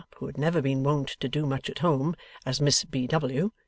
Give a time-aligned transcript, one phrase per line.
[0.17, 3.05] who had never been wont to do too much at home as Miss B.
[3.05, 3.51] W.